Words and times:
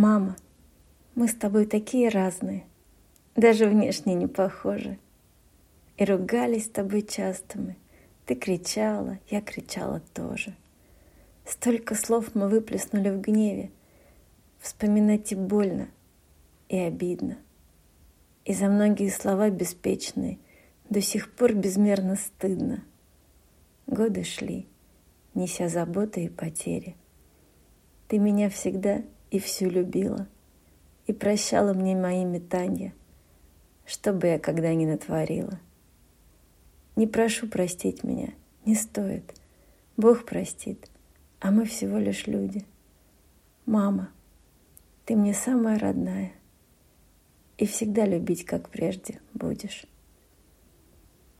Мама, 0.00 0.34
мы 1.14 1.28
с 1.28 1.34
тобой 1.34 1.66
такие 1.66 2.08
разные, 2.08 2.64
даже 3.36 3.66
внешне 3.66 4.14
не 4.14 4.26
похожи. 4.26 4.98
И 5.98 6.06
ругались 6.06 6.64
с 6.64 6.70
тобой 6.70 7.02
часто 7.02 7.58
мы. 7.58 7.76
Ты 8.24 8.34
кричала, 8.34 9.18
я 9.28 9.42
кричала 9.42 10.00
тоже. 10.14 10.56
Столько 11.44 11.94
слов 11.94 12.34
мы 12.34 12.48
выплеснули 12.48 13.10
в 13.10 13.20
гневе. 13.20 13.72
Вспоминать 14.58 15.32
и 15.32 15.34
больно, 15.34 15.90
и 16.70 16.78
обидно. 16.78 17.36
И 18.46 18.54
за 18.54 18.68
многие 18.68 19.10
слова 19.10 19.50
беспечные 19.50 20.38
до 20.88 21.02
сих 21.02 21.30
пор 21.30 21.52
безмерно 21.52 22.16
стыдно. 22.16 22.82
Годы 23.86 24.24
шли, 24.24 24.66
неся 25.34 25.68
заботы 25.68 26.24
и 26.24 26.30
потери. 26.30 26.96
Ты 28.08 28.18
меня 28.18 28.48
всегда 28.48 29.02
и 29.30 29.38
всю 29.38 29.68
любила, 29.68 30.26
и 31.06 31.12
прощала 31.12 31.72
мне 31.72 31.96
мои 31.96 32.24
метания, 32.24 32.92
что 33.86 34.12
бы 34.12 34.26
я 34.28 34.38
когда 34.38 34.72
ни 34.74 34.86
натворила. 34.86 35.58
Не 36.96 37.06
прошу 37.06 37.48
простить 37.48 38.04
меня, 38.04 38.34
не 38.64 38.74
стоит. 38.74 39.34
Бог 39.96 40.24
простит, 40.24 40.88
а 41.40 41.50
мы 41.50 41.64
всего 41.64 41.98
лишь 41.98 42.26
люди. 42.26 42.64
Мама, 43.66 44.10
ты 45.04 45.16
мне 45.16 45.34
самая 45.34 45.78
родная, 45.78 46.32
и 47.58 47.66
всегда 47.66 48.06
любить, 48.06 48.44
как 48.44 48.70
прежде, 48.70 49.20
будешь. 49.34 49.84